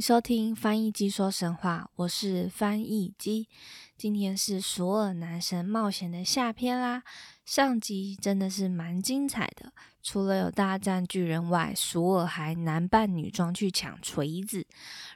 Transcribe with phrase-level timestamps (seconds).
[0.00, 3.48] 收听翻译机说神话，我是翻译机。
[3.96, 7.02] 今天是索尔男神冒险的下篇啦。
[7.44, 9.72] 上集真的是蛮精彩的，
[10.02, 14.66] 除了有大战巨人外，索尔还男扮女装去抢锤子。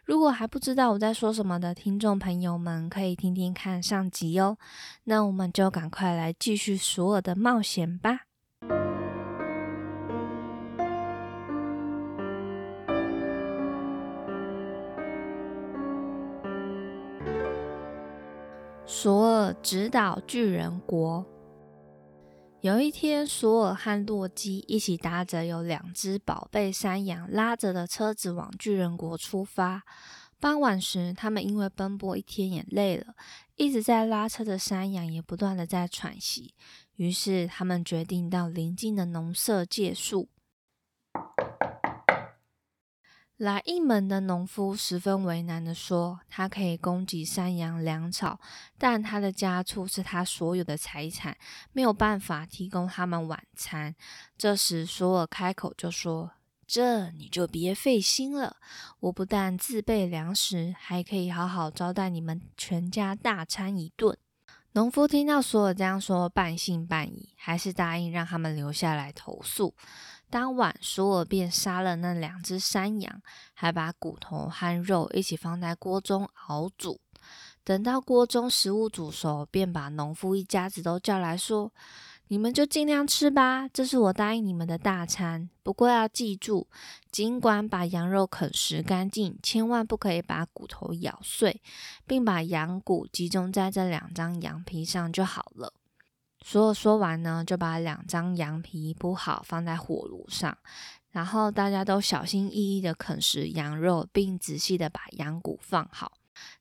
[0.04, 4.56] 如果还不知道我在说什么的听众朋友们，可以听听看上集哦。
[5.04, 8.22] 那我们就赶快来继续索尔的冒险吧。
[18.84, 21.24] 索尔指导巨人国。
[22.60, 29.82] 有一天，索尔和洛基一起搭着有两只宝贝山羊拉着的车子往巨人国出发。
[30.40, 33.14] 傍晚时，他们因为奔波一天也累了，
[33.54, 36.54] 一直在拉车的山羊也不断的在喘息。
[36.96, 40.28] 于是，他们决定到邻近的农舍借宿。
[43.42, 48.38] 来应门的农夫十分为难的说：“他可以供给山羊粮草，
[48.78, 51.36] 但他的家畜是他所有的财产，
[51.72, 53.96] 没有办法提供他们晚餐。”
[54.38, 56.30] 这时，索尔开口就说
[56.68, 58.58] ：“这你就别费心了，
[59.00, 64.16] 我不但自备粮食，还可以好好招待你们全家大餐一顿。”
[64.74, 69.74] 农夫听到索尔这样说，半信半疑，还是答应让他们留下来投宿。
[70.32, 73.20] 当晚，索尔便杀了那两只山羊，
[73.52, 76.98] 还把骨头和肉一起放在锅中熬煮。
[77.62, 81.70] 等到锅中食物煮熟，便把农夫一家子都叫来说
[82.28, 85.50] ：“你们就尽量吃吧，这是我答应你们的大餐。
[85.62, 86.66] 不过要记住，
[87.10, 91.60] 尽管把羊肉啃食干净，千万不可以把骨头咬碎，
[92.06, 95.74] 并把羊骨集中在这两张羊皮上就好了。”
[96.44, 100.58] 所有说完呢，就把两张羊皮铺好，放在火炉上，
[101.10, 106.12] 然后大家都小心翼翼的啃食羊肉，并仔细的把羊骨放好。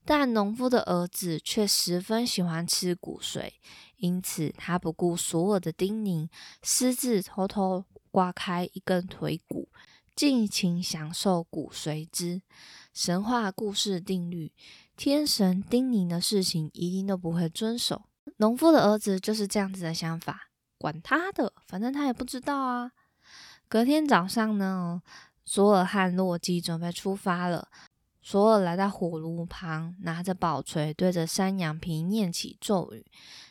[0.06, 3.54] 但农夫的儿子却十分喜欢吃骨髓，
[3.98, 6.30] 因此他不顾所有的叮咛，
[6.62, 9.70] 私自偷偷刮开一根腿骨，
[10.16, 12.42] 尽情享受骨髓汁。
[12.94, 14.52] 神话故事定律：
[14.96, 18.04] 天神叮咛的事情，一定都不会遵守。
[18.38, 22.92] 农夫的儿子就是这样子的想法，管他的，反正他也不知道啊。
[23.68, 25.02] 隔天早上呢，
[25.46, 27.68] 索尔和洛基准备出发了。
[28.22, 33.04] 索尔来到火炉旁，拿着宝锤对着山羊皮念起咒语，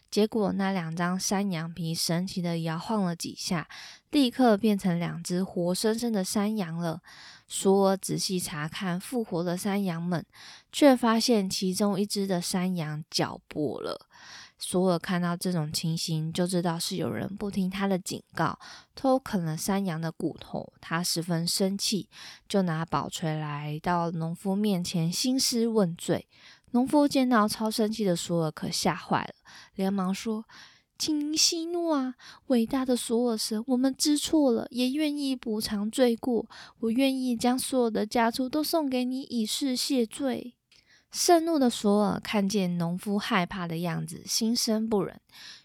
[0.09, 3.69] 结果那两张山羊皮神奇的摇晃了几下，
[4.11, 7.01] 立刻变成两只活生生的山羊了。
[7.49, 10.25] 索尔仔细查看复活的山羊们，
[10.71, 14.07] 却发现其中一只的山羊脚跛了。
[14.63, 18.59] 索尔看到这种情形，就知道是有人不听他的警告，
[18.95, 20.71] 偷啃了山羊的骨头。
[20.81, 22.09] 他十分生气，
[22.47, 26.29] 就拿宝锤来到农夫面前兴师问罪。
[26.73, 29.35] 农夫见到超生气的索尔，可吓坏了，
[29.75, 30.45] 连忙说
[30.99, 32.15] ：“请您息怒啊，
[32.49, 36.47] 伟大的索尔神，我们知错了，也愿意补偿罪过。
[36.81, 40.55] 我愿意将所有的家畜都送给你，以示谢罪。”
[41.11, 45.21] 盛怒的索尔看见农夫害怕的样子，心生不忍，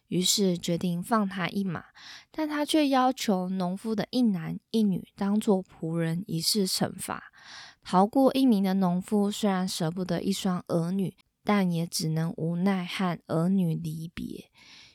[0.07, 1.85] 于是决定放他一马。
[2.31, 7.31] 但他却要求农夫的一男一女当做仆人，以示惩罚。
[7.83, 14.49] 逃过一名的农夫虽然舍不得一双儿女，但也只能无奈和儿女离别。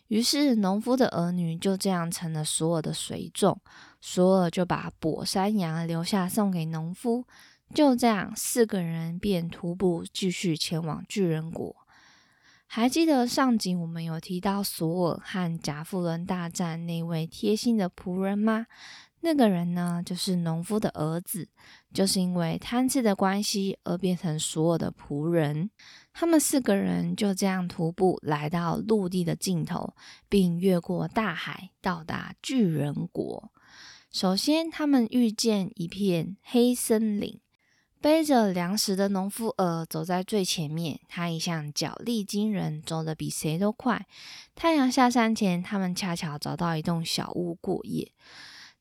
[0.09, 3.57] 于是，农夫的儿女就这样成了索尔的随从。
[4.01, 7.25] 索尔就把跛山羊留下送给农夫。
[7.75, 11.77] 就这样，四个人便徒步继续前往巨人国。
[12.67, 18.67] 还记得上集我们有提到索尔和贾夫伦大战那位贴心的仆人吗？
[19.23, 21.49] 那个人呢，就是农夫的儿子，
[21.93, 25.71] 就是因为贪吃的关系而变成索尔的仆人。
[26.13, 29.95] 他们四个人就这样徒步来到陆地的尽头，
[30.29, 33.53] 并越过大海，到达巨人国。
[34.11, 37.41] 首先，他们遇见一片黑森林。
[38.01, 44.07] 背着粮食的农夫儿走在最前面，他一向脚力惊人，走得比谁都快。
[44.55, 48.11] 太阳下山前，他们恰巧找到一栋小屋过夜。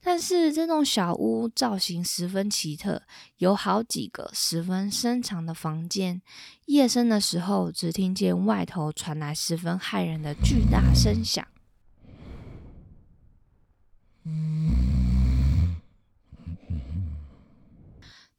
[0.02, 3.04] 但是这栋小屋造型十分奇特，
[3.40, 6.22] 有好几个十分深长的房间。
[6.68, 11.46] 夜深的时候，只听见外头传来十分骇人的巨大声响。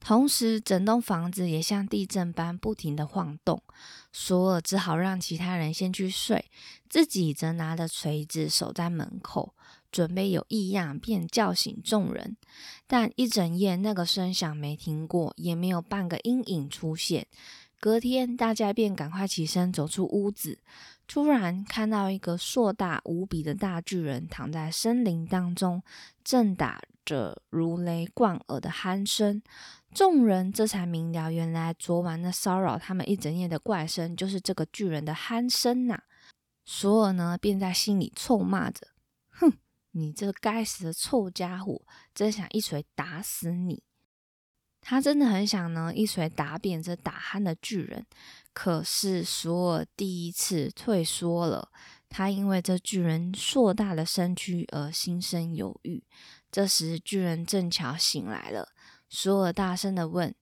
[0.00, 3.62] 同时，整栋房子也像地震般不停的晃动。
[4.12, 6.50] 索尔只好让其他人先去睡，
[6.88, 9.54] 自己则拿着锤子守在门口，
[9.92, 12.36] 准备有异样便叫醒众人。
[12.86, 17.26] 但一整夜那个声响没停过，也没有半个阴影出现。
[17.78, 20.58] 隔天，大家便赶快起身走出屋子，
[21.06, 25.82] 突然看到一个硕大无比的大巨人躺在森林当中，
[26.24, 29.42] 正打着如雷贯耳的鼾声。
[29.92, 36.02] 众人这才明了，原来昨晚那骚扰他们一整夜的怪声，就是这个巨人的鼾声呐。
[36.64, 38.86] 索尔呢，便在心里臭骂着
[39.30, 39.52] ：“哼，
[39.90, 41.82] 你这该死的臭家伙，
[42.14, 43.82] 真想一锤打死你！”
[44.80, 48.06] 他真的很想呢，一锤打扁这打鼾的巨人。
[48.54, 51.68] 可是索尔第一次退缩了，
[52.08, 56.02] 他因为这巨人硕大的身躯而心生犹豫。
[56.50, 58.68] 这时，巨人正巧醒来了。
[59.12, 60.32] 索尔大声的问：“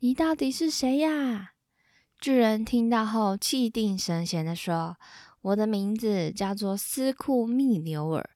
[0.00, 1.52] 你到底是谁呀？”
[2.18, 4.96] 巨人听到后，气定神闲的说
[5.42, 8.30] ：“我的名字叫做斯库密纽尔，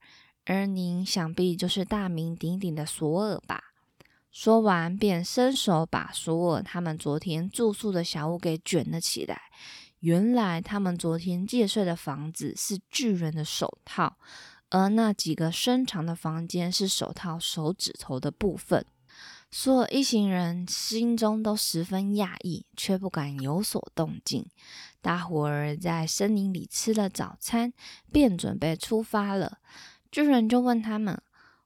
[0.45, 3.65] 而您想必就是大名鼎鼎的索尔吧？”
[4.31, 9.41] 说完，便伸手把索尔他们昨天住宿的小屋给卷了起来。
[10.01, 14.19] 原来，他们昨天借睡的房子是巨人的手套，
[14.69, 18.85] 而那几个伸长的房间是手套手指头的部分。
[19.51, 24.47] 所有一行人心中都十分讶异，却不敢有所动静。
[25.01, 27.73] 大伙儿在森林里吃了早餐，
[28.13, 29.59] 便准备出发了。
[30.13, 31.21] 巨人就问他们：“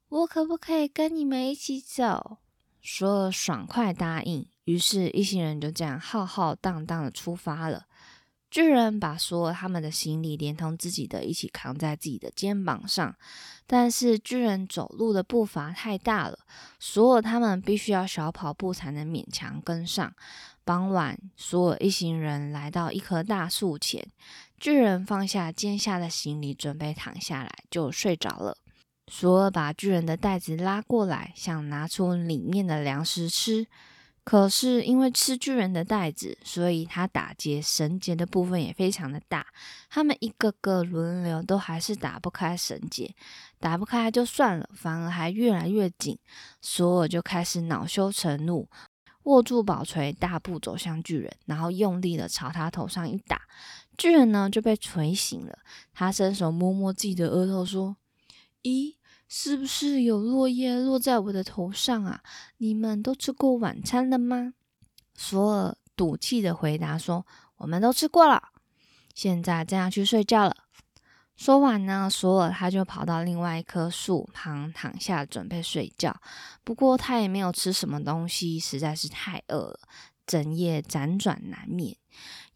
[0.08, 2.38] 我可不可以跟你们一起走？”
[2.80, 4.48] 说爽快答应。
[4.64, 7.84] 于是，一行人就这样浩浩荡荡的出发了。
[8.54, 13.12] 巨人把所有他们的行李连同自己的一起扛在自己的肩膀上，
[13.66, 16.38] 但是巨人走路的步伐太大了，
[16.78, 20.14] 所有他们必须要小跑步才能勉强跟上。
[20.64, 24.06] 傍晚，所有一行人来到一棵大树前，
[24.56, 28.56] 巨人放下肩下的行李，准备躺下来就睡着了。
[29.08, 33.66] 索尔把巨人的袋子拉过来，想拿出里面的粮食吃。
[34.24, 39.46] 可是因为吃巨人的袋子，所以他打结绳结的部分也非常的大。
[39.90, 43.14] 他们一个个轮流都还是打不开绳结，
[43.60, 46.18] 打不开就算了，反而还越来越紧。
[46.62, 48.66] 索尔就开始恼羞成怒，
[49.24, 53.42] 握住宝锤，大步走向巨人，然后用力的朝他头上一打。
[53.98, 55.58] 巨人呢就被锤醒了，
[55.92, 57.96] 他伸手摸摸自己的额头，说
[58.64, 58.94] ：“咦？”
[59.36, 62.22] 是不是有落叶落在我的头上啊？
[62.58, 64.54] 你们都吃过晚餐了吗？
[65.16, 67.26] 索尔赌气的回答说
[67.58, 68.50] ：“我们都吃过了，
[69.12, 70.56] 现在正要去睡觉了。”
[71.34, 76.16] 说完呢，索尔他就跑到另外一棵树旁躺下，准备睡觉。
[76.62, 79.80] 不过他也没有吃什么东西，实在是太饿了，
[80.24, 81.96] 整夜辗转难眠。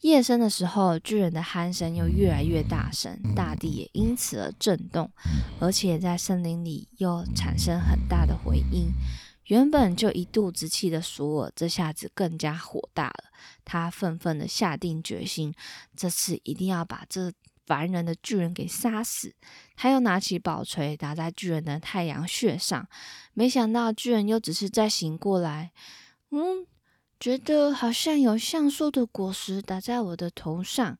[0.00, 5.10] 夜深的时候，巨人的鼾声又越来越大声，大地也因此而震动，
[5.58, 8.92] 而且在森林里又产生很大的回音。
[9.46, 13.24] 原本就一肚子气的索尔，这下子更加火大了。
[13.64, 15.52] 他愤愤的下定决心，
[15.96, 17.32] 这次一定要把这
[17.66, 19.34] 烦人的巨人给杀死。
[19.74, 22.86] 他又拿起宝锤打在巨人的太阳穴上，
[23.34, 25.72] 没想到巨人又只是再醒过来，
[26.30, 26.66] 嗯。
[27.20, 30.98] 觉得好像有橡树的果实打在我的头上。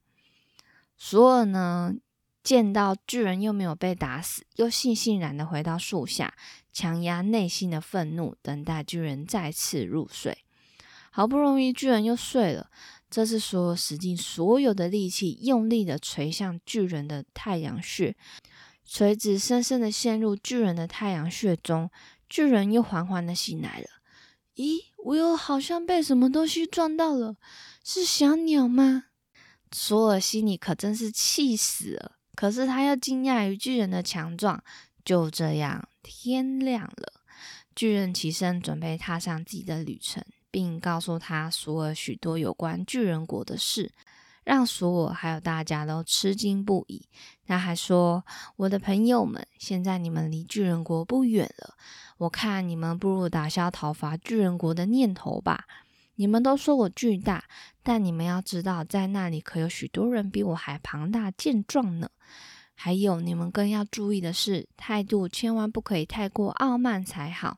[0.97, 1.95] 索尔呢，
[2.43, 6.33] 见到巨人又没有被打死，又悻悻然的回到树下，
[6.73, 10.43] 强压内心的愤怒，等待巨人再次入睡。
[11.11, 12.69] 好不容易巨人又睡了，
[13.09, 18.17] 这次索尔使尽所有的力气，用力的锤向巨人的太阳穴，
[18.85, 21.89] 锤子深深的陷入巨人的太阳穴中，
[22.27, 23.87] 巨人又缓缓的醒来了。
[24.55, 24.88] 咦？
[25.03, 27.35] 我又好像被什么东西撞到了，
[27.83, 29.05] 是小鸟吗？
[29.71, 32.13] 索尔心里可真是气死了。
[32.35, 34.63] 可是他又惊讶于巨人的强壮。
[35.05, 37.21] 就这样，天亮了，
[37.75, 43.91] 巨人起身准备踏上自己的旅程，并告诉他索尔许多有关巨人国的事，
[44.43, 47.07] 让所有还有大家都吃惊不已。
[47.45, 48.23] 他还说
[48.57, 51.75] ：“我的朋友们，现在你们离巨人国不远了。”
[52.19, 55.65] 我看你们不如打消讨伐巨人国的念头吧。
[56.15, 57.45] 你们都说我巨大，
[57.81, 62.09] 但你们要知道，在那里可有许多人比我还庞大健壮呢。
[62.75, 67.57] 还有，你们更要注意的是，态度千万不可以太过傲慢才好，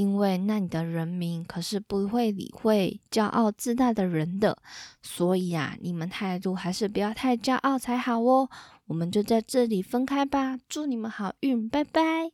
[0.00, 4.56] 因为那里的人民可是不会理会骄傲自大的人的。
[5.02, 8.48] 所以啊，你们态度还是不要太骄傲才好哦。
[8.86, 12.32] 我们就在这里分开吧，祝你们好运，拜拜。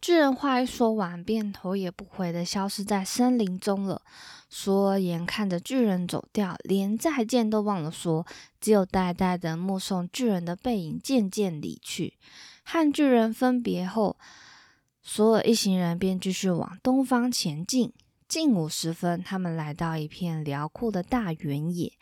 [0.00, 4.02] 巨人话一说完，便头也不回的消失在森林中了。
[4.48, 8.26] 说眼看着巨人走掉，连再见都忘了说，
[8.60, 12.14] 只有呆呆的目送巨人的背影渐渐离去。
[12.64, 14.16] 和巨人分别后，
[15.12, 17.92] 索尔一行人便继续往东方前进。
[18.28, 21.92] 近午时分，他们来到一片辽阔的大原野，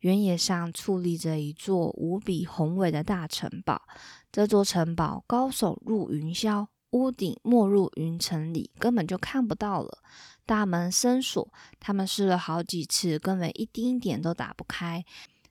[0.00, 3.80] 原野上矗立着一座无比宏伟的大城堡。
[4.30, 10.00] 这座城堡高耸入云霄，屋顶没入云层里，根本就看不到了。
[10.44, 15.02] 大门深锁，他们试了好几次，根本一丁点都打不开。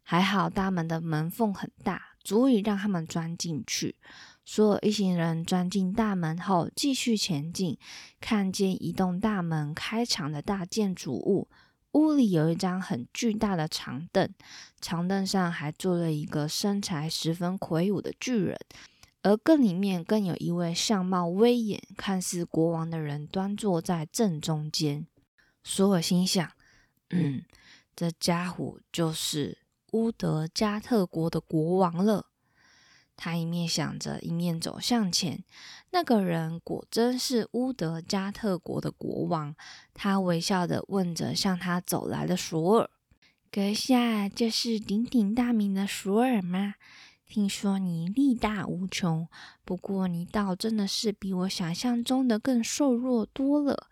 [0.03, 3.95] 还好大门的门缝很大，足以让他们钻进去。
[4.49, 7.77] 所有一行人钻进大门后，继续前进，
[8.21, 11.49] 看见一栋大门开敞的大建筑物。
[11.91, 14.33] 屋里有一张很巨大的长凳，
[14.79, 18.57] 长凳上还坐了一个身材十分魁梧的巨人。
[19.21, 25.05] 而更里面更有一位相貌威严、看似国王的人端坐在正中间。
[25.61, 26.49] 索尔心想
[27.11, 27.43] ：“嗯，
[27.93, 29.57] 这家伙就是
[29.91, 32.26] 乌德加特国的国王了。”
[33.17, 35.43] 他一面想着，一面走向前。
[35.89, 39.55] 那个人果真是乌德加特国的国王。
[39.93, 42.89] 他微笑的问着向他走来的索尔
[43.51, 46.75] ：“阁下就是鼎鼎大名的索尔吗？”
[47.27, 49.27] 听说你力大无穷，
[49.65, 53.88] 不过你倒真的是比我想象中的更瘦弱多了。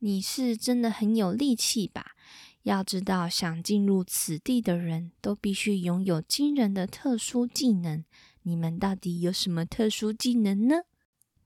[0.00, 2.16] 你是真的很有力气吧？
[2.62, 8.04] 要知道，想进入此地的人都必须拥有惊人的特殊技能。
[8.44, 10.82] 你们到底有什么特殊技能呢？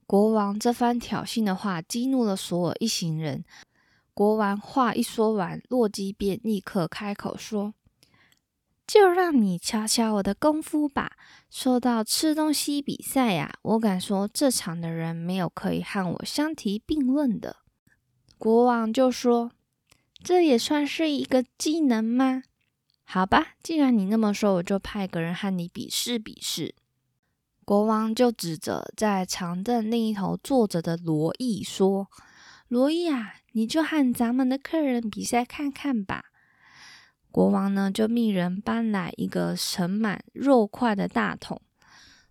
[0.07, 3.45] 国王这番挑衅的话激怒了所有一行人。
[4.15, 7.75] 国王话一说完，洛基便立刻开口说。
[8.87, 11.13] 就让你瞧瞧我的功夫吧。
[11.51, 17.57] 说到吃东西比赛呀，我敢说这场的人没有可以和我相提并论的。
[18.39, 19.53] 国王就说
[20.25, 22.43] ：“这也算是一个技能吗？”
[23.05, 26.75] 好吧，既然你那么说，我就派个人和你比试比试。
[27.69, 32.09] 国王就指着在长凳另一头坐着的罗毅说
[32.67, 36.25] ：“罗毅啊，你就和咱们的客人比赛看看吧。”
[37.31, 41.61] 国王呢，就命人搬来一个盛满肉块的大桶。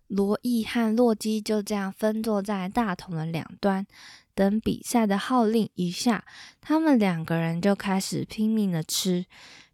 [0.08, 3.86] 罗毅和洛基就这样分坐在大桶的两端，
[4.34, 6.24] 等比赛的号令一下，
[6.60, 9.26] 他们两个人就开始拼命的吃。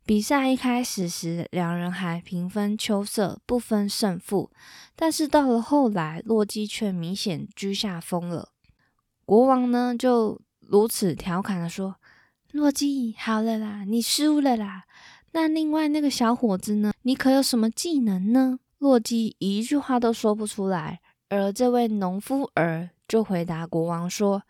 [0.07, 4.51] 比赛一开始时，两人还平分秋色，不分胜负。
[4.95, 8.51] 但是到了后来，洛基却明显居下风了。
[9.25, 11.97] 国王呢，就如此调侃的说
[12.53, 14.85] ：“洛基，好了啦，你输了啦。”
[15.33, 16.93] 那另外那个小伙子呢？
[17.03, 18.59] 你可有什么技能呢？
[18.77, 24.43] 洛基一句话都说不出来，而这位农夫儿就回答国王说：“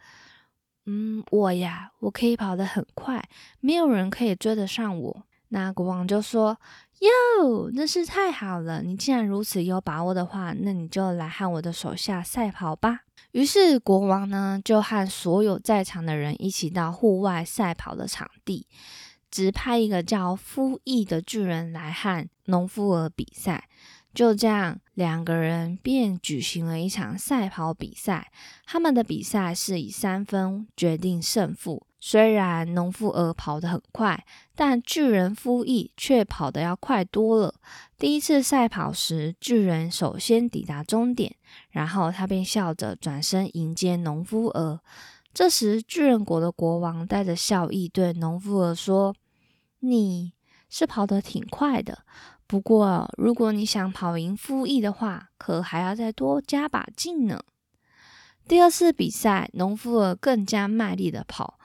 [0.87, 3.28] 嗯，我呀，我可以跑得很快，
[3.61, 5.23] 没有人可以追得上我。”
[5.54, 6.58] 那国王就说
[6.99, 8.82] ：“哟，真是太好了！
[8.82, 18.66] 你既然如此有把握的话，那你就来和我的手下赛跑吧。”于是国王呢，就和所有在场的人一起到户外赛跑的场地。
[19.30, 23.68] 指派一个叫夫役的巨人来和农夫儿比赛，
[24.12, 28.32] 就这样，两个人便举行了一场赛跑比赛。
[28.66, 31.87] 他们的比赛是以三分决定胜负。
[32.06, 37.54] 虽然农夫鹅跑得很快，但巨人夫役却跑得要快多了。
[37.96, 41.34] 第一次赛跑时，巨人首先抵达终点，
[41.70, 44.80] 然后他便笑着转身迎接农夫鹅。
[45.32, 49.16] 这时，巨人国的国王带着笑意对农夫鹅说。
[49.80, 50.34] 你
[50.68, 52.04] 是跑得挺快的，
[52.46, 57.42] 不过如果你想跑赢傅毅的话，可还要再多加把劲呢。
[58.46, 61.58] 第二次比赛，农夫鹅更加卖力的跑，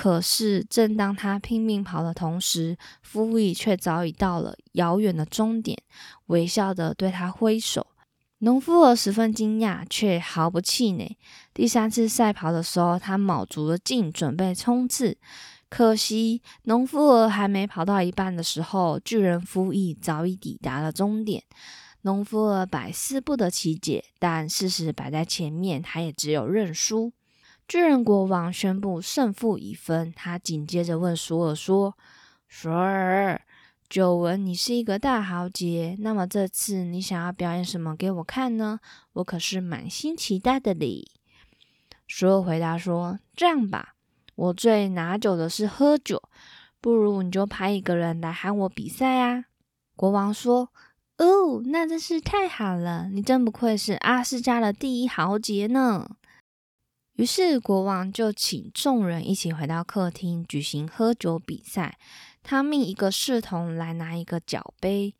[0.00, 5.76] 可是正当他拼命跑的同时，傅毅却早已到了遥远的终点，
[6.26, 7.84] 微笑的对他挥手。
[8.38, 11.18] 农夫儿十分惊讶，却毫不气馁。
[11.52, 15.18] 第三次赛跑的时候，他卯足了劲，准备冲刺。
[15.68, 21.42] 可惜，农夫儿还没跑到一半的时候，巨人夫役早已抵达了终点。
[22.02, 27.12] 农夫儿百思不得其解，但事实摆在前面，他也只有认输。
[27.68, 31.94] 巨人国王宣布胜负已分，他紧接着问索尔说
[32.48, 33.42] ：“索尔，
[33.90, 38.80] 久闻你是一个大豪杰，那么这次你想要表演什么给我看呢？
[39.12, 41.10] 我可是满心期待的哩。”
[42.08, 43.96] 索尔回答说：“这样吧，
[44.34, 46.22] 我最拿酒的是喝酒，
[46.80, 49.44] 不如你就派一个人来喊我比赛啊。”
[49.94, 50.70] 国王说
[51.18, 53.10] ：“哦，那真是太好了！
[53.10, 56.08] 你真不愧是阿斯加的第一豪杰呢。”
[57.18, 61.98] 于是国王就请众人一起回到客厅举行喝酒比赛。
[62.44, 65.16] 他命一个侍童来拿一个角杯，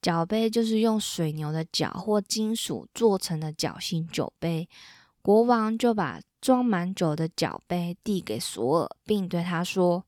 [0.00, 4.66] 脚杯就是用水牛的角或金属做成的角形酒杯。
[5.20, 10.06] 国王就把装满酒的酒杯递给索尔，并对他说：“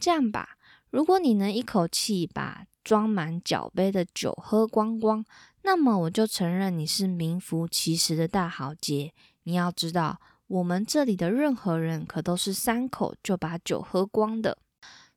[0.00, 0.56] 这样吧，
[0.88, 5.22] 如果你能一口气把装满酒杯的酒喝光光，
[5.62, 9.12] 那么我就承认你是名副其实的大豪杰。
[9.44, 14.58] 你要知道，我们这里的任何人可都是三口就把酒喝光的。”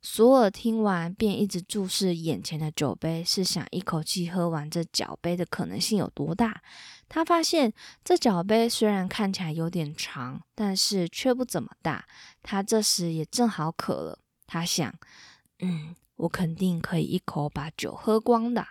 [0.07, 6.61] 索尔听完，便一直注视眼前的酒杯，是想一口气喝完这酒杯的可能性有多大。
[7.09, 12.05] 他发现这酒杯虽然看起来有点长，但是却不怎么大。
[12.43, 14.93] 他这时也正好渴了，他想
[15.57, 18.63] ：“嗯，我肯定可以一口把酒喝光的。”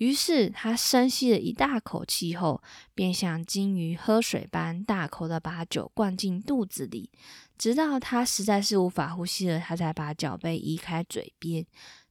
[0.00, 2.62] 于是他深吸了一大口气后，
[2.94, 7.10] 便像鲸鱼喝水般大口的把酒灌进肚子里。
[7.58, 11.66] 直到他实在是无法呼吸了，他才把脚杯移开嘴边，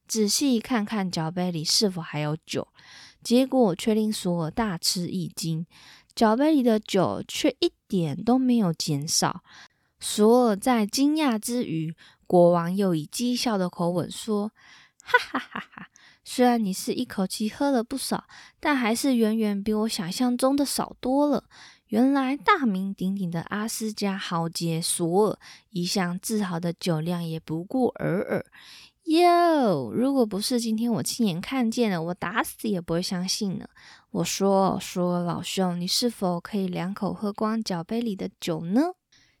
[0.06, 2.68] 仔细看看脚杯里是否还有酒。
[3.24, 5.66] 结果却令索尔大吃一惊，
[6.14, 9.42] 脚杯里的酒却一点都没有减少。
[9.98, 11.92] 索尔在惊讶之余，
[12.28, 14.52] 国王又以讥笑的口吻说
[15.02, 15.89] ：“哈哈哈哈！
[16.24, 18.24] 虽然你是一口气喝了不少，
[18.58, 21.44] 但还是远远比我想象中的少多了。”
[21.90, 25.38] 原来大名鼎鼎的阿斯加豪杰索尔
[25.70, 28.46] 一向自豪的酒量也不过尔尔。
[29.06, 33.66] 哟，如果不是今天我亲眼看见了，我打死也不会相信呢。
[34.12, 38.92] 我说说，老兄，你是否可以两口喝光酒杯里的酒呢？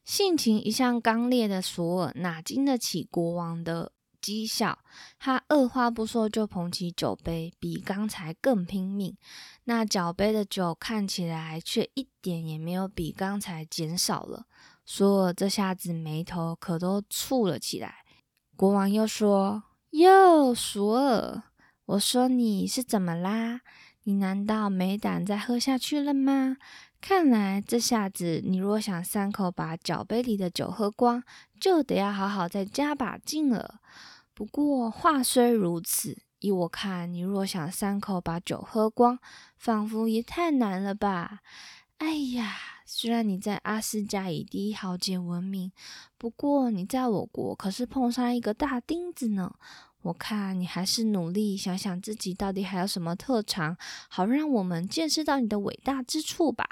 [0.04, 3.92] 性情一向刚烈的索尔哪经得起国王的？
[4.22, 4.78] 讥笑
[5.18, 9.16] 他，二话不说就捧起酒杯，比刚才更拼命。
[9.64, 14.46] 那酒杯的酒看起来却一点也没有比刚才减少了。
[14.84, 17.96] 索尔这下子眉头可都蹙了起来。
[18.56, 21.42] 国王又说：“哟，索尔，
[21.86, 23.60] 我说你是怎么啦？
[24.04, 26.56] 你难道没胆再喝下去了吗？
[27.00, 31.22] 看来这下子你若想三口把酒杯里的酒喝光，
[31.58, 33.80] 就得要好好再加把劲了。”
[34.40, 39.18] 不过话虽如此，依我看，你若想三口把酒喝光，
[39.58, 41.40] 仿佛也太难了吧？
[41.98, 45.70] 哎呀，虽然你在阿斯加以第一豪杰闻名，
[46.16, 49.56] 不过你在我国可是碰上一个大钉子呢。
[50.00, 53.76] 我看你还是努力想想自己到底还有什么特长，
[54.08, 56.66] 好让我们见识到你的伟大之处吧。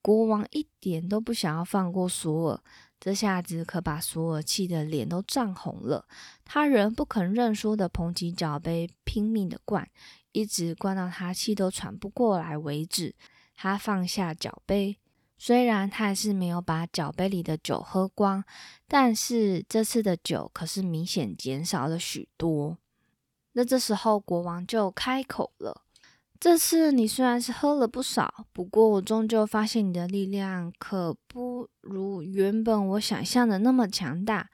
[0.00, 2.62] 国王一点都不想要放过索尔。
[2.98, 6.06] 这下子可把索尔气得脸都涨红了，
[6.44, 9.88] 他仍不肯认输的捧起脚杯，拼命的灌，
[10.32, 13.14] 一直灌到他气都喘不过来为止。
[13.54, 14.98] 他放下脚杯，
[15.38, 18.44] 虽然他还是没有把脚杯里的酒喝光，
[18.88, 22.78] 但是这次的酒可是明显减少了许多。
[23.52, 25.82] 那这时候国王就开口了。
[26.38, 31.45] 这次你虽然是喝了不少，不过我终究发现你的力量可不
[31.80, 34.48] 如原本我想象的那么强大。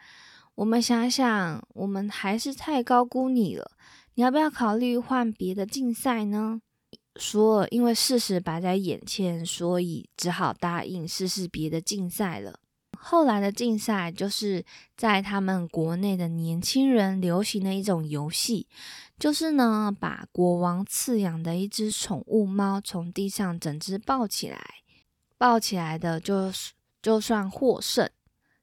[0.55, 3.73] 我们想想，我们还是太高估你了。
[4.15, 6.61] 你要不要考虑换别的竞赛呢？
[7.17, 12.59] 说，因为事实摆在眼前，所以只好答应试试别的竞赛了。
[12.99, 14.65] 后来的竞赛就是
[14.97, 18.69] 在他们国内的年轻人流行的一种游戏。
[19.19, 24.59] 就是呢，把国王饲养的一只宠物猫从地上整只抱起来，
[25.39, 28.09] 抱起来的就是就算获胜。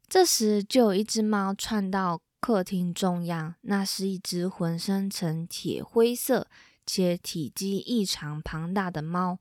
[0.08, 6.48] 这时就有一只猫窜到客厅中央，那是一只浑身呈铁灰色
[6.86, 9.38] 且体积异常庞大的猫。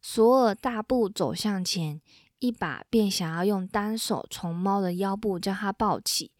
[0.00, 2.00] 索尔大步走向前，
[2.38, 6.30] 一把便想要用单手从猫的腰部将它抱起，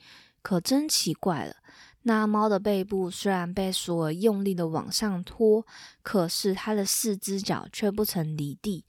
[0.40, 1.56] 可真奇怪了。
[2.02, 5.66] 那猫的背部虽然被索尔用力的往上拖，
[6.04, 8.84] 可是它的四只脚却不曾离地。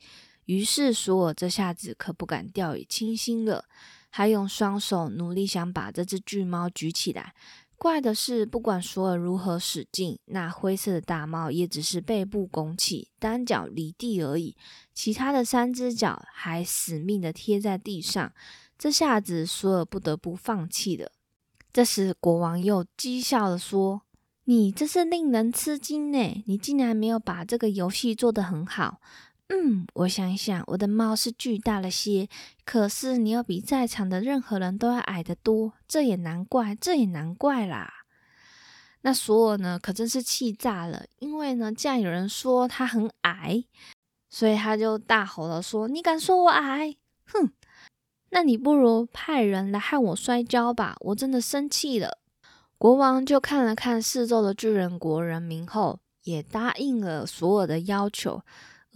[0.48, 3.64] 于是索尔这下子可不敢掉以轻心了，
[4.12, 7.34] 他用双手努力想把这只巨猫举起来。
[7.78, 14.56] 怪的是，不管索尔如何使劲，那灰色的大猫也只是背部拱起，单脚离地而已，
[14.96, 18.34] 其他的三只脚还死命的贴在地上。
[18.80, 21.12] 这下子索尔不得不放弃了。
[21.72, 24.02] 这时，国王又讥笑地说
[24.46, 26.44] ：“你这是令人吃惊呢！
[26.48, 29.00] 你竟然没有把这个游戏做得很好。
[29.50, 32.28] 嗯，我想想，我的猫是巨大了些，
[32.66, 37.94] 可是你要比在场的任何人都要矮得多，这也难怪，这也难怪啦。
[39.02, 43.64] 那索尔呢，可真是气炸了，因为呢，既然有人说他很矮，
[44.30, 46.98] 所以他就大吼了，说：“你敢说我矮？
[47.26, 47.54] 哼！
[48.32, 50.98] 那你不如派人来和我摔跤吧！
[51.00, 52.18] 我真的生气了。”
[52.78, 58.42] 国王就看了看四周的巨人国人民后，也答应了索尔的要求，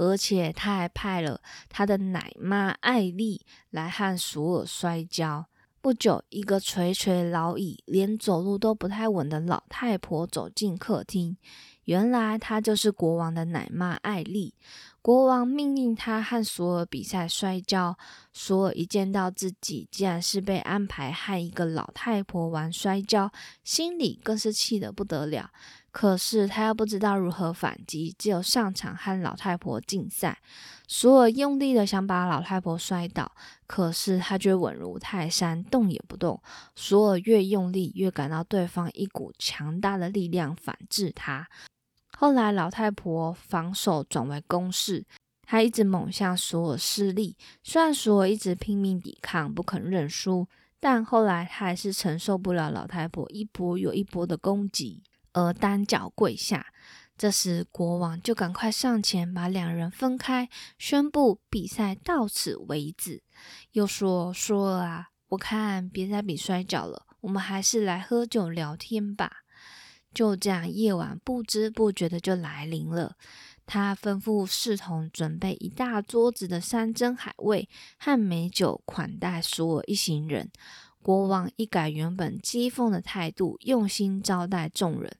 [0.01, 5.45] 而且他还派了他的奶妈艾丽来和索尔摔跤。
[5.79, 11.37] 不久，一个垂垂老矣、连走路都不太稳的老太婆走进客厅。
[11.85, 14.55] 原来她就是国王的奶妈艾丽。
[15.01, 17.97] 国王命令他和索尔比赛摔跤。
[18.31, 23.31] 索尔一见到自己竟然是被安排和一个老太婆玩摔跤，
[23.63, 25.51] 心里更是气得不得了。
[25.91, 30.39] 可是他又不知道如何反击，只有上场和老太婆竞赛。
[30.87, 33.31] 索尔用力的想把老太婆摔倒，
[33.67, 36.41] 可是他却稳如泰山，动也不动。
[36.75, 41.47] 索尔越用力，越感到对方一股强大的力量反制他。
[42.17, 45.05] 后来，老太婆防守转为攻势，
[45.45, 47.35] 她一直猛向索尔施力。
[47.63, 50.47] 虽然索尔一直拼命抵抗，不肯认输，
[50.79, 55.01] 但后来他还是承受不了老太婆一波又一波的攻击，
[55.33, 56.67] 而单脚跪下。
[57.17, 63.21] 这时，国王就赶快上前把两人分开，宣布比赛到此为止。
[63.73, 69.43] 又说：“索尔啊，我看别再比摔跤了，我们还是来喝酒聊天吧。”
[70.13, 73.15] 就这样，夜晚不知不觉的就来临了。
[73.67, 80.51] 他吩咐侍从准备一大桌子的山珍海味和美酒，款待所有一行人。
[81.01, 85.11] 国王一改原本讥讽的态度，用心招待众人。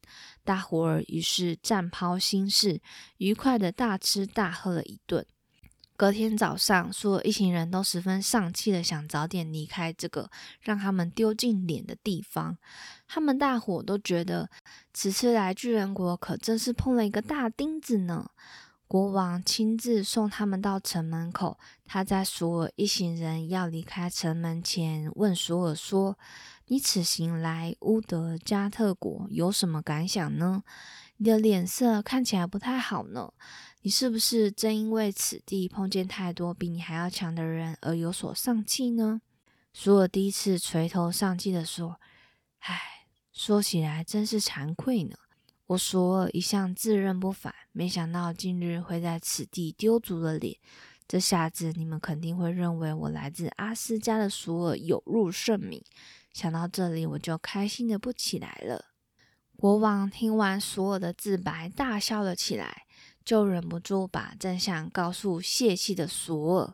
[0.43, 2.81] 大伙儿于是暂抛心事，
[3.17, 5.25] 愉快的大吃大喝了一顿。
[5.97, 12.57] 隔天早上，所有一行人都十分丧气的想早点离开这个让他们丢尽脸的地方。
[13.07, 14.49] 他们大伙都觉得，
[14.93, 18.31] 此次来巨人国可真是碰了一个大钉子呢。
[18.91, 26.19] 国王亲自送他们到城门口，他在索尔一行人要离开城门前，问索尔说
[26.67, 30.63] ：“你此行来乌德加特国有什么感想呢？
[31.15, 33.32] 你的脸色看起来不太好呢。”
[33.84, 39.21] 你是不是正因为此地碰见太多比你还要强的人而有所丧气呢？
[39.73, 41.97] 索尔第一次垂头丧气的说
[42.60, 45.15] ：“唉，说起来真是惭愧呢。
[45.71, 50.57] 我索尔一向自认不凡，没想到今日会在此地丢足了脸。
[51.07, 55.81] 这下子你们肯定会认为我来自阿斯加的索尔有入盛名。
[56.34, 58.84] 想到这里，我就开心的不起来了。”
[59.55, 62.84] 国王听完索尔的自白，大笑了起来。
[63.23, 66.73] 就忍不住把真相告诉泄气的索尔。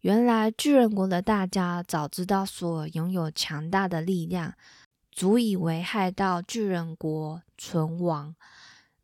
[0.00, 4.54] 原来巨人国的大家早知道索尔拥有强大的力量，
[5.14, 8.34] 足以危害到巨人国存亡。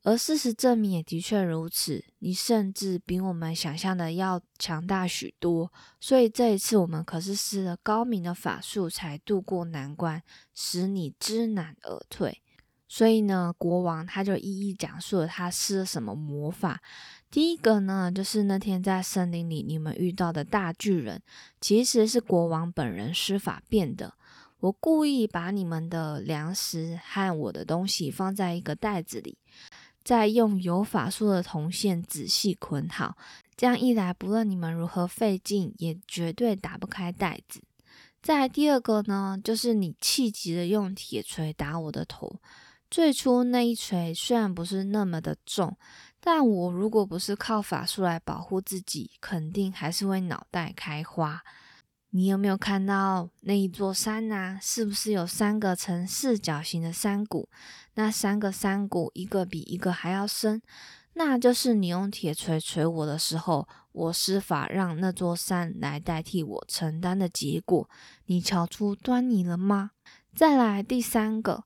[0.03, 5.71] 而事实证明也的确如此，你甚至比我们想象的要强大许多。
[6.01, 10.23] 所以这一次我们可是施了高明的法术才渡过难关，
[10.55, 12.41] 使你知难而退。
[12.89, 16.81] 所以呢，国王他就一一讲述了他施了什么魔法。
[17.31, 21.23] 第一个呢，就是那天在森林里你们遇到的大巨人，
[21.61, 24.15] 其实是国王本人施法变的。
[24.61, 29.39] 我故意把你们的粮食和我的东西放在一个袋子里，
[30.05, 33.17] 再用有法术的铜线仔细捆好。
[33.57, 37.63] 这样一来，不论你们如何费劲，也绝对打不开袋子。
[38.23, 42.37] 再第二个呢，就是你气急的用铁锤打我的头。
[42.91, 45.77] 最初那一锤虽然不是那么的重，
[46.21, 51.43] 但我如果不是靠法术来保护自己，肯定还是会脑袋开花。
[52.13, 54.59] 你有没有看到那一座山呢？
[54.61, 57.49] 是不是有三个呈四角形的山谷？
[57.95, 60.61] 那三个山谷一个比一个还要深，
[61.13, 67.89] 那就是你用铁锤锤我的时候，我施法让那座山来代替我承担的结果。
[68.27, 69.93] 你瞧出端倪了吗？
[70.35, 71.63] 再来第三个。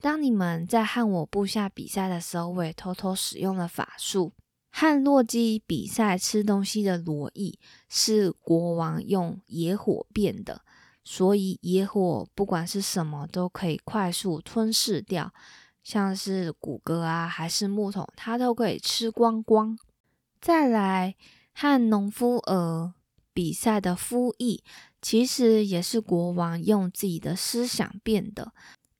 [0.00, 4.32] 当你们在和我部下比赛的时候，我也偷偷使用了法术。
[4.70, 10.62] 和洛基比赛吃东西的罗伊是国王用野火变的，
[11.02, 15.32] 所以野火不管是什么都可以快速吞噬掉，
[15.82, 19.78] 像是骨骼啊还是木头，它都可以吃光光。
[20.40, 21.16] 再来
[21.52, 22.92] 和农夫儿
[23.32, 24.62] 比赛的夫役，
[25.02, 28.52] 其实也是国王用自己的思想变的。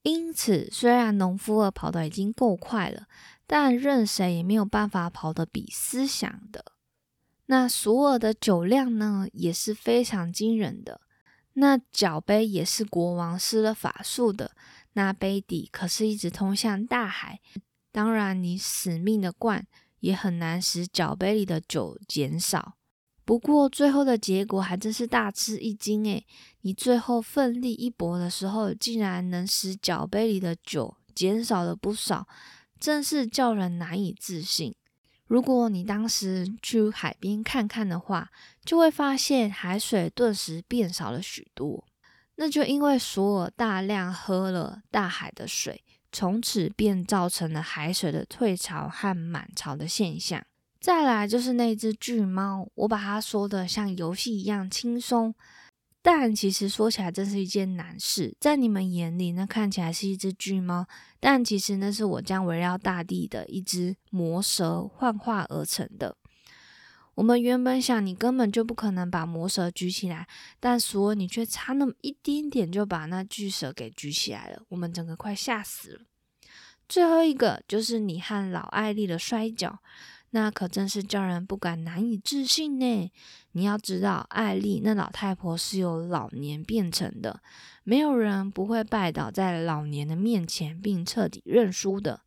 [0.02, 3.06] 因此，虽然农夫儿跑得已经够快了，
[3.48, 6.64] 但任谁也没有办法跑得比思想的。
[7.46, 11.00] 那索尔的酒量呢，也是非常惊人的。
[11.54, 14.52] 那脚杯也是国王施了法术的，
[14.92, 17.40] 那杯底可是一直通向大海。
[17.90, 19.66] 当然，你死命的灌，
[20.00, 22.74] 也很难使脚杯里的酒减少。
[23.24, 26.26] 不过，最后的结果还真是大吃一惊诶！
[26.60, 32.28] 你最后奋力一搏的时候，竟然能使脚杯里的酒减少了不少，
[32.80, 34.74] 真是叫人难以置信。
[35.26, 38.30] 如果你当时去海边看看的话，
[38.64, 41.84] 就会发现海水顿时变少了许多。
[42.36, 50.42] 那就因为索尔大量喝了大海的水，从此便造成了海水的退潮和满潮的现象。
[50.80, 55.34] 再来就是那只巨猫，我把它说的像游戏一样轻松，
[56.10, 58.34] 但其实说起来真是一件难事。
[58.40, 60.86] 在你们眼里，那看起来是一只巨猫，
[61.20, 66.16] 但其实那是我将围绕大地的一只魔蛇幻化而成的。
[67.14, 70.26] 我们原本想你根本就不可能把魔蛇举起来，
[70.58, 76.00] 但索尔你却差那么一丁点就把那巨蛇给举起来了，我们整个快吓死了。
[76.88, 79.78] 最后一个就是你和老艾丽的摔跤。
[80.30, 83.12] 那可真是叫人不敢难以置信呢！
[83.52, 87.40] 你要知道，艾丽那老太婆是由老年变成的，
[87.82, 92.20] 没有人不会拜倒在老年的面前并彻底认输的。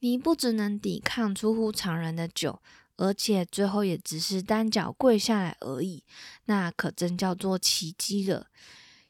[0.00, 2.60] 你不只能抵抗出乎常人的酒，
[2.96, 6.02] 而且最后也只是单脚跪下来而已，
[6.46, 8.46] 那可真叫做奇迹了。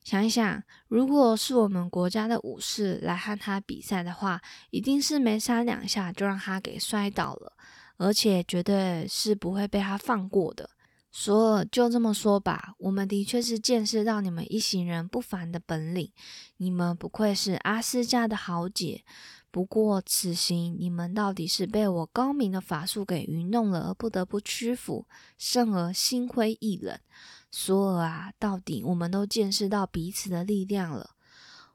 [0.02, 7.52] 想一想，如果是我们国家的武士来和他比赛的话，一定是没三两下就让他给摔倒了。
[7.96, 10.70] 而且绝对是不会被他放过的。
[11.10, 16.10] 索尔，就这么说吧，我们的确是见识到你们一行人不凡的本领。
[16.56, 19.04] 你们不愧是阿斯加的豪杰。
[19.52, 25.06] 不过此行你们到底是被我高明的法术给愚弄了，而不得不屈服，
[25.38, 26.98] 甚而心灰意冷。
[27.52, 31.10] 索尔啊，到底我们都见识到彼此的力量了。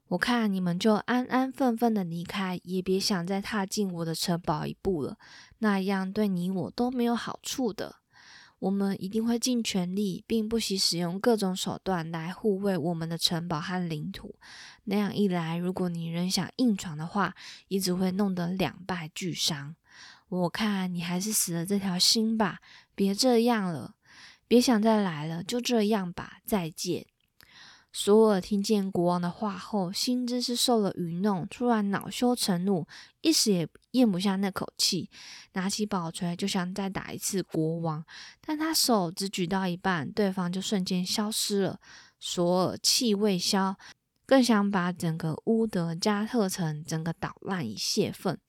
[0.09, 5.17] 我看你们就安安分分的离开，也别想再踏进我的城堡一步了。
[5.59, 7.95] 那样对你我都没有好处的。
[8.57, 14.35] 我们一定会尽全力，并不惜使用各种手段来护卫我们的城堡和领土。
[14.83, 17.33] 那样一来，如果你仍想硬闯的话，
[17.69, 19.75] 也只会弄得两败俱伤。
[20.27, 22.59] 我看你还是死了这条心吧，
[22.95, 23.93] 别这样了，
[24.47, 27.05] 别想再来了，就这样吧，再见。
[28.01, 32.88] 索尔听见国王的话后，心知是受了愚弄，突然恼羞成怒，
[33.19, 35.09] 一时也咽不下那口气，
[35.51, 38.05] 拿起宝锤就想再打一次国王，
[38.39, 41.81] 但他手只举到一半，对方就瞬间消失了。
[42.21, 43.75] 索尔气未消，
[44.25, 48.39] 更想把整个乌德加特城整个捣烂以泄愤。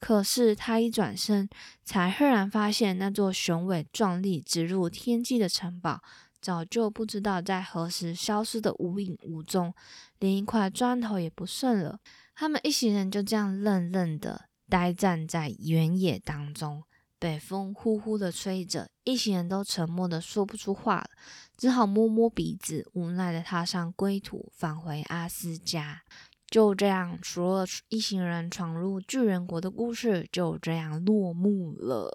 [0.00, 1.46] 可是他一转身，
[1.82, 6.00] 才赫然发现那座雄伟壮丽、直入天际的城堡。
[6.44, 9.72] 早就不知道在何时消失的无影无踪，
[10.18, 11.98] 连一块砖头也不剩了。
[12.34, 16.82] 他们一行人就这样愣愣的呆站在原野当中，
[17.18, 21.08] 北风呼呼的吹着，一行人都沉默的说不出话了，
[21.56, 26.02] 只好摸摸鼻子，无奈的踏上归途，返回阿斯加。
[26.46, 32.12] 就这样，除了一行人闯入巨人国的故事就这样落幕了。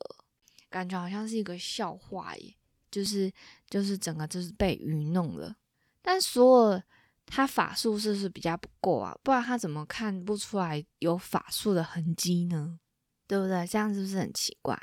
[0.70, 2.54] 感觉好像是一个笑话耶。
[2.92, 3.32] 就是
[3.70, 5.56] 就是整个就是被愚弄了，
[6.02, 6.84] 但索尔
[7.26, 9.16] 他法术是不是比较不够啊？
[9.24, 12.80] 不然他怎么看不出来有法术的痕迹呢？
[13.28, 13.68] 对不对？
[13.68, 14.76] 这样是不是很奇怪？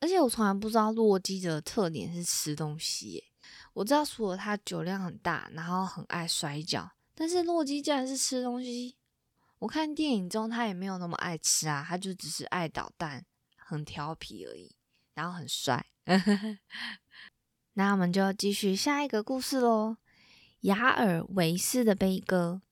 [0.00, 3.24] 而且我从来不知道洛基的特点是吃东西。
[3.74, 8.96] 我知道索尔他酒量很大，然后很爱摔跤，但是洛基竟然是吃东西。
[9.58, 13.24] 我看电影中他也没有那么爱吃啊，他就只是爱捣蛋，
[13.56, 14.74] 很调皮而已，
[15.14, 15.86] 然后很帅。
[17.78, 19.98] 那我们就继续下一个故事喽。
[20.62, 22.62] 雅尔维斯的悲歌。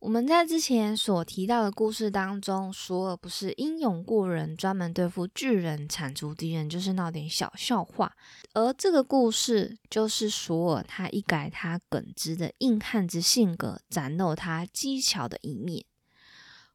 [0.00, 8.12] 我们在之前所提到的故事当中，索尔不是英勇过人，专门对付巨人、铲除敌人，就是闹点小笑话。
[8.52, 15.84] 而这个故事就是索尔他一改他耿直的硬汉之性格，展露他机巧的一面。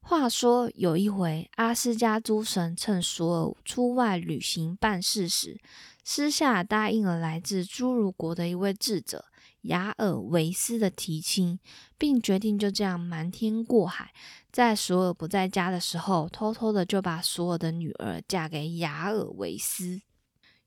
[0.05, 5.57] 话说有一回，阿斯加诸神趁索尔出外旅行办事时，
[6.03, 9.23] 私下答应了来自侏儒国的一位智者
[9.61, 11.57] 雅尔维斯的提亲，
[11.97, 14.13] 并决定就这样瞒天过海，
[14.51, 20.01] 在索尔不在家的时候，偷偷的就把索尔的女儿嫁给雅尔维斯。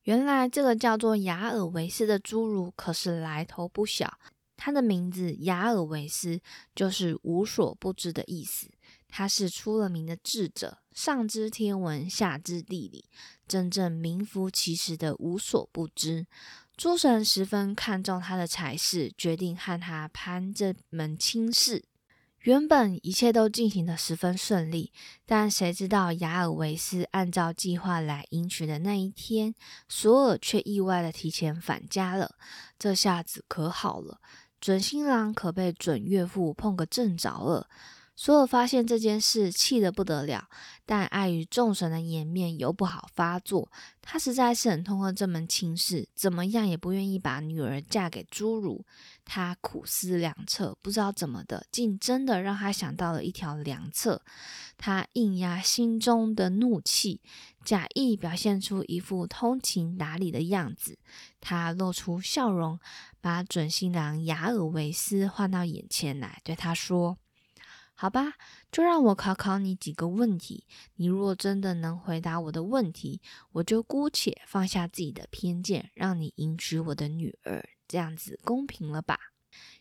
[0.04, 4.18] 原来这个叫做雅尔维斯的侏儒可是来头不小，
[4.56, 6.40] 他的名字雅尔维斯
[6.74, 8.70] 就是无所不知的意思。
[9.18, 13.06] 他是出了名的智者，上知天文，下知地理，
[13.48, 16.26] 真正名副其实的无所不知。
[16.76, 21.86] 诸神十分看重他的才识，决定和他攀这门亲事。
[22.40, 24.92] 原本一切都进行得十分顺利，
[25.24, 29.54] 但谁知道雅尔维斯按照计划来迎娶的那一天，
[29.88, 32.34] 索尔却意外的提前返家了。
[32.78, 34.20] 这下子可好了，
[34.60, 37.70] 准新郎可被准岳父碰个正着了。
[38.18, 40.48] 索尔发现这件事，气得不得了，
[40.86, 43.70] 但碍于众神的颜面，又不好发作。
[44.00, 48.86] 他实在是很痛恨这门亲事，怎么样也不愿意把女儿嫁给侏儒。
[49.26, 54.22] 他苦思良策，不知道怎么的，竟真的让他想到了一条良策。
[54.78, 57.20] 他硬压心中的怒气，
[57.64, 60.98] 假意表现出一副通情达理的样子。
[61.38, 62.80] 他露出笑容，
[63.20, 67.18] 把准新郎雅尔维斯唤到眼前来，对他说。
[67.98, 68.34] 好吧，
[68.70, 70.66] 就让我考考你几个问题。
[70.96, 77.66] 你若真的能回答我的问题，我就姑且放下自己的偏见，让你迎娶我的女儿。
[77.88, 79.18] 这样子公平了吧？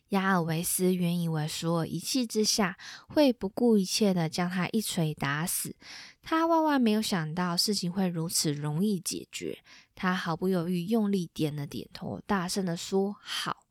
[0.09, 2.77] 亚尔维斯原以为索尔一气之下
[3.09, 5.75] 会不顾一切的将他一锤打死，
[6.21, 9.59] 他万万没有想到事情会如此容易解决。
[9.93, 13.65] 他毫不犹豫，用力点了点头，大声的说：“好。”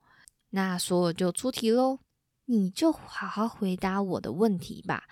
[0.50, 2.00] 那索尔就出题喽。
[2.46, 5.04] 你就好好回答我的问题吧，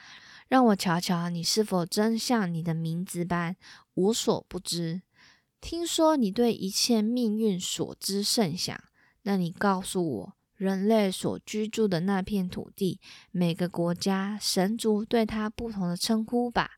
[0.49, 3.57] 让我瞧瞧你是否真像你的名字般
[3.95, 5.03] 无所不知。
[5.61, 8.83] 听说你对一切命运所知甚详，
[9.23, 16.73] 那你告诉我，人类所居住的那片土地，每个国家神族对它不同的称呼吧。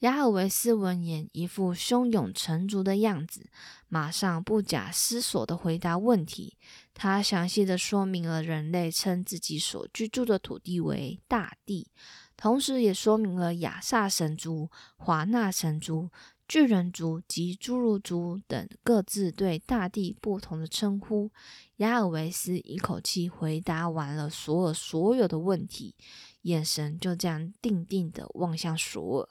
[0.00, 3.50] 雅尔维斯闻言，一副胸有成竹的样子，
[3.88, 6.56] 马上不假思索地回答问题。
[6.94, 11.90] 他详细地说明了人类称自己所居住的土地为大地，
[12.36, 16.10] 同时也说明了亚萨神族、华纳神族、
[16.46, 21.32] 巨人族及侏儒族等各自对大地不同的称呼。
[21.78, 25.96] 雅尔维斯一口气回答完了索尔所有的问题，
[26.42, 29.28] 眼神就这样定定地望向索尔。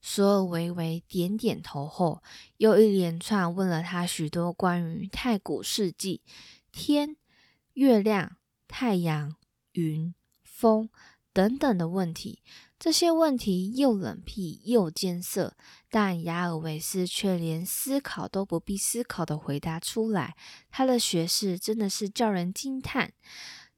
[0.00, 2.22] 索尔微微点点头后，
[2.56, 6.22] 又一连串问了他许多关于太古世纪、
[6.70, 7.16] 天、
[7.74, 9.36] 月亮、太阳、
[9.72, 10.88] 云、风
[11.32, 12.42] 等等的问题。
[12.78, 15.56] 这些问题又冷僻又艰涩，
[15.90, 20.36] 但雅尔维斯却连思考都不必思考的回答出来。
[20.70, 23.12] 他的学识真的是叫人惊叹。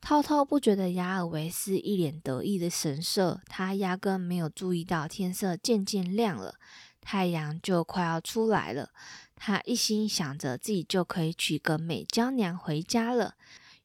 [0.01, 6.55] 滔滔不绝的雅尔维斯一脸得意的神色，他压根没有注意到天色渐渐亮了，
[7.01, 8.91] 太阳就快要出来了。
[9.37, 13.35] 他一心想着自己就可以娶个美娇娘回家了。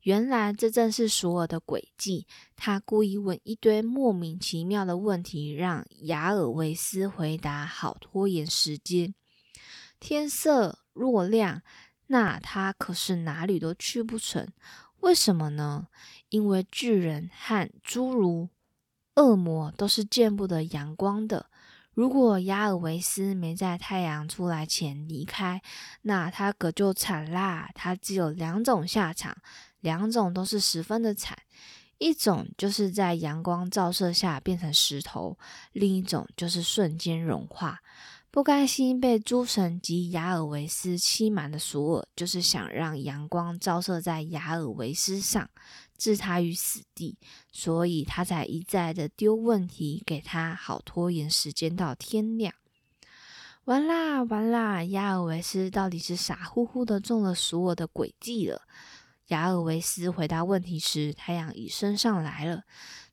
[0.01, 2.27] 原来这正是索尔的诡计。
[2.55, 9.13] 他故意问一堆莫名其妙的问题，让雅尔维斯回答，好拖延时间。
[9.99, 11.61] 天色若亮，
[12.07, 14.47] 那他可是哪里都去不成。
[15.05, 15.87] 为什么呢？
[16.29, 18.49] 因为巨人和侏儒、
[19.13, 21.45] 恶魔都是见不得阳光的。
[21.93, 25.61] 如果亚尔维斯没在太阳出来前离开，
[26.01, 27.69] 那他可就惨啦！
[27.75, 29.37] 他只有两种下场，
[29.79, 31.37] 两种都是十分的惨。
[31.99, 35.37] 一种就是在阳光照射下变成石头，
[35.71, 37.79] 另一种就是瞬间融化。
[38.35, 45.49] 不甘心被诸神及雅尔维斯欺瞒的索尔，就是想让阳光照射在雅尔维斯上，
[45.97, 47.17] 置他于死地，
[47.53, 52.53] 所以他才一再的丢问题给他，好拖延时间到天亮。
[53.63, 58.63] 完啦完啦，雅尔维斯到底是傻乎乎的中了索尔的诡计了。
[59.27, 62.63] 雅尔维斯回答问题时，太阳已升上来了。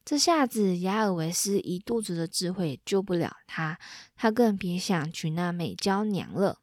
[0.04, 3.78] 这下子，雅尔维斯一肚子的智慧救不了他，
[4.22, 6.61] 他更别想娶那美娇娘了。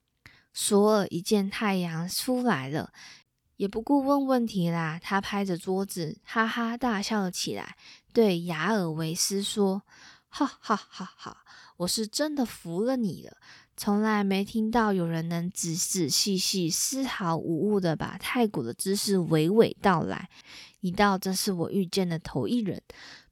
[0.53, 2.93] 索尔一见太阳出来了，
[3.57, 7.75] 也不顾问问题啦，他拍着桌子哈哈大笑了起来，
[8.13, 9.81] 对雅尔维斯说
[10.29, 11.43] ：“哈哈哈哈，
[11.75, 13.35] 我是真的服了你了。
[13.75, 20.29] 从来没听到有人能仔仔细细、丝毫无误的把太古的知识娓娓道来，
[20.79, 22.81] 你倒真是我遇见的头一人。”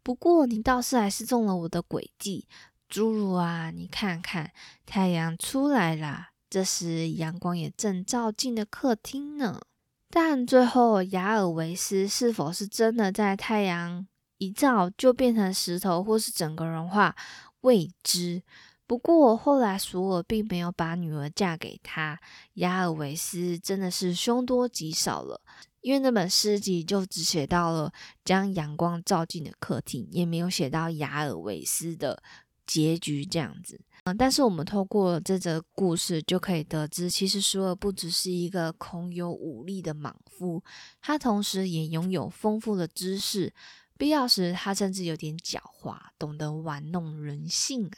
[0.04, 2.48] 不过，你倒是还是中了我的诡计，
[2.90, 3.72] 侏儒啊！
[3.72, 4.52] 你看看，
[4.86, 9.62] 太阳出来啦，这时阳光也正照进了客厅呢。
[10.10, 14.08] 但最后，雅尔维斯是否是真的在太阳
[14.38, 17.16] 一照就变成石头，或是整个融化，
[17.62, 18.42] 未知。
[18.86, 22.18] 不过后来索尔并没有把女儿嫁给他，
[22.54, 25.42] 雅尔维斯真的是凶多吉少了。
[25.82, 27.92] 因为那本诗集就只写到了
[28.24, 32.24] 将阳光照进的客厅，也没有写到雅尔维斯的
[32.68, 33.82] 结局这样子。
[34.04, 40.64] 嗯，但是我们透过这则故事就可以得知，其实舒尔不只是一个空有武力的莽夫，
[41.02, 43.54] 他同时也拥有丰富的知识，
[43.98, 47.98] 必要时他甚至有点狡猾，懂得玩弄人性啊。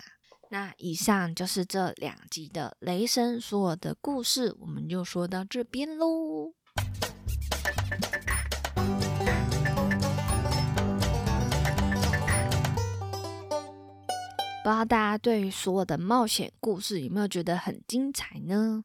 [0.51, 6.53] 那以上就是这两集的雷神索尔的故事，我们就说到这边喽。
[14.61, 18.83] 不知道大家对于所有的冒险故事有没有觉得很精彩呢？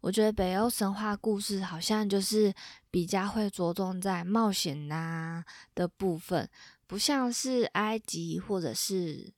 [0.00, 2.52] 我觉得北欧神话故事好像就是
[2.90, 6.50] 比较会着重在冒险呐的部分，
[6.88, 9.32] 不像是埃及或者是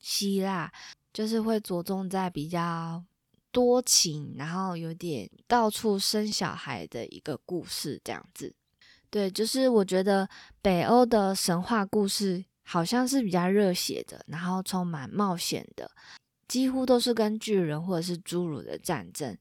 [0.00, 0.70] 希腊，
[1.12, 3.02] 就是会着重在比较
[3.52, 8.52] 多情，然后有点到处生小孩的一个故事这样子。
[9.08, 10.28] 对，就是我觉得
[10.60, 12.44] 北欧的神话故事。
[12.72, 15.90] 好像是比较热血的，然后充满冒险的，
[16.46, 19.36] 几乎都是跟巨人或者是侏儒的战争。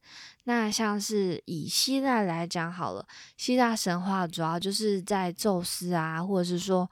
[0.45, 3.05] 那像是以希腊来讲好了，
[3.37, 6.89] 希腊神话主要就是在宙斯啊，或者是说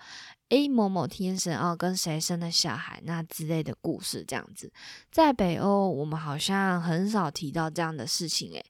[0.49, 4.71] A 某某天神哦跟谁生的小孩那之类的故事这样子。
[5.11, 8.63] 在北欧，我们好像很少提到这样的事情诶，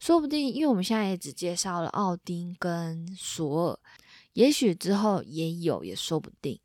[0.00, 3.78] 说不定因为我们现在也只介绍了奥丁跟索尔，
[4.32, 6.58] 也许之后也有也说不定。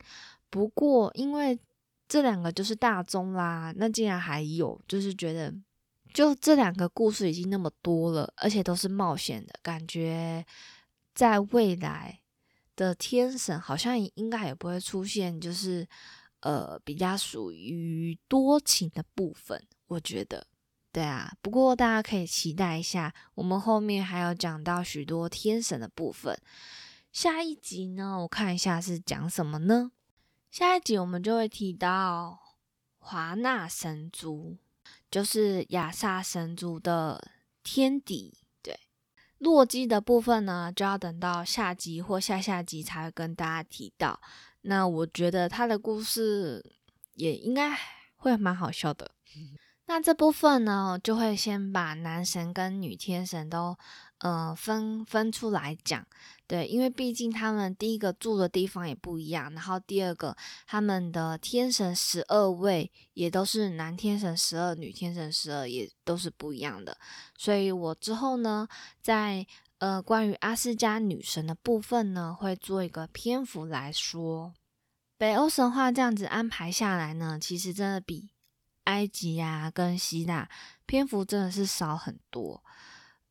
[0.49, 1.59] 不过，因为
[2.07, 5.53] 这两个就是大宗啦，那竟然还有，就是觉得
[6.13, 10.43] 就这两个故事已经那么多了，而且都是冒险的感觉，
[11.13, 12.19] 在未来
[12.75, 15.87] 的天神好像应该也不会出现，就是
[16.39, 20.47] 呃比较属于多情的部分，我觉得，
[20.91, 21.31] 对啊。
[21.43, 26.35] 不过大家可以期待一下，我们后面还有讲到许多天神的部分，
[27.11, 29.91] 下一集呢，我看一下是讲什么呢？
[30.51, 32.39] 下一集我们就会提到
[32.97, 34.57] 华纳神族，
[35.11, 37.31] 就是亚萨神族的
[37.63, 38.33] 天敌。
[38.63, 38.79] 对，
[39.37, 44.19] 洛基的部分呢，就要等到下集或下下集才会跟大家提到。
[44.61, 46.73] 那我觉得他的故事
[47.13, 47.77] 也应该
[48.17, 49.11] 会蛮好笑的。
[49.85, 53.77] 那这部分呢，就会先把男神跟女天神都，
[54.17, 56.05] 呃，分分出来讲，
[56.49, 60.35] 对，因为毕竟他们第一个住的地方也不一样，然后第二个
[60.65, 66.97] 他们的天神十二位也都是男天神十二，女天神十二，也都是不一样的，
[67.37, 68.67] 所以我之后呢，
[68.99, 69.45] 在
[69.77, 74.55] 呃关于阿斯加女神的部分呢，会做一个篇幅来说，
[75.19, 78.31] 北欧神话这样子安排下来呢，其实真的比。
[78.85, 80.49] 埃及啊，跟希腊
[80.87, 82.63] 篇幅真的是少很多。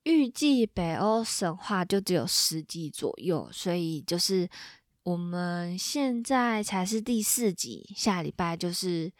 [0.08, 4.48] 预计北欧神话就只有十集左右，所以就是
[5.02, 9.12] 我们现在才是第四集，下礼拜就是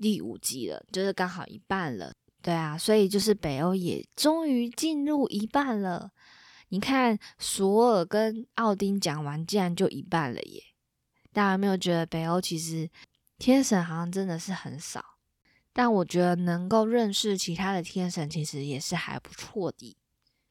[0.00, 2.14] 第五集了，就是刚好一半了。
[2.40, 6.10] 对啊，所以就是北欧也终于进入一半了。
[6.70, 10.62] 你看，索尔跟奥丁讲完，竟然就一半了耶！
[11.30, 12.88] 大家有没有觉得北欧其实
[13.36, 15.04] 天神好像真的是很少？
[15.72, 19.96] 但我觉得能够认识其他的天神，其实也是还不错的。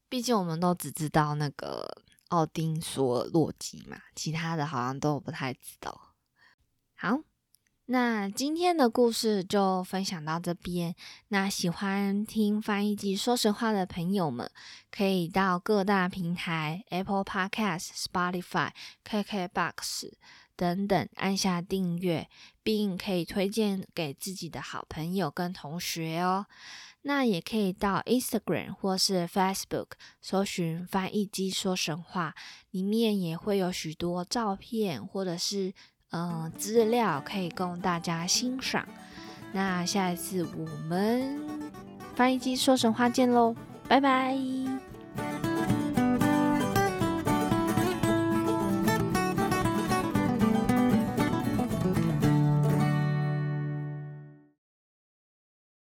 [0.08, 6.14] 毕竟我们都只知道那个奥丁、索尔、洛基嘛，其他的好像都不太知道。
[6.96, 7.20] 好，
[7.86, 10.96] 那今天的故事就分享到这边。
[11.28, 14.50] 那喜欢听翻译机说实话的朋友们，
[14.90, 18.72] 可以到各大平台 Apple Podcast、Spotify、
[19.04, 20.12] KKBox。
[20.60, 22.28] 等等，按下订阅，
[22.62, 26.48] 并可以推荐给自己的好朋友跟同学哦。
[27.04, 29.92] 那也可以到 Instagram 或是 Facebook
[30.22, 32.36] 搜寻“翻译机说神话”，
[32.72, 35.74] 里面也会有许多照片或者是
[36.12, 38.86] 嗯资料可以供大家欣赏。
[39.54, 41.40] 那下一次我们
[42.16, 43.56] 翻译机说神话见喽，
[43.88, 44.38] 拜拜。